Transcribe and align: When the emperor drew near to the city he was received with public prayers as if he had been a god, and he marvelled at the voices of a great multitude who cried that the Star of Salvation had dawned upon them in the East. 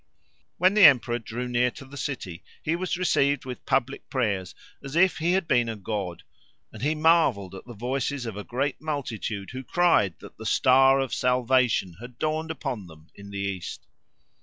When 0.57 0.73
the 0.73 0.81
emperor 0.85 1.19
drew 1.19 1.47
near 1.47 1.69
to 1.69 1.85
the 1.85 1.95
city 1.95 2.43
he 2.63 2.75
was 2.75 2.97
received 2.97 3.45
with 3.45 3.67
public 3.67 4.09
prayers 4.09 4.55
as 4.83 4.95
if 4.95 5.19
he 5.19 5.33
had 5.33 5.47
been 5.47 5.69
a 5.69 5.75
god, 5.75 6.23
and 6.73 6.81
he 6.81 6.95
marvelled 6.95 7.53
at 7.53 7.67
the 7.67 7.75
voices 7.75 8.25
of 8.25 8.35
a 8.35 8.43
great 8.43 8.81
multitude 8.81 9.51
who 9.51 9.63
cried 9.63 10.15
that 10.17 10.37
the 10.37 10.45
Star 10.47 10.99
of 10.99 11.13
Salvation 11.13 11.97
had 12.01 12.17
dawned 12.17 12.49
upon 12.49 12.87
them 12.87 13.09
in 13.13 13.29
the 13.29 13.37
East. 13.37 13.85